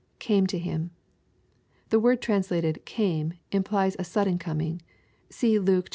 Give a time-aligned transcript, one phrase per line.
[0.17, 0.89] [Came to him.]
[1.91, 4.81] The word translated "came" implies a sadden coming.
[5.29, 5.89] See Luke zxi.